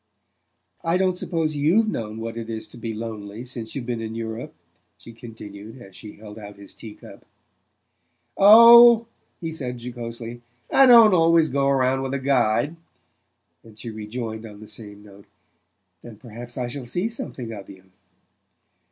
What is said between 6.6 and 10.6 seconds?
tea cup. "Oh," he said jocosely,